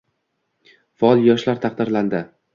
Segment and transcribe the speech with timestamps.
[1.03, 2.25] Faol yoshlar taqdirlandi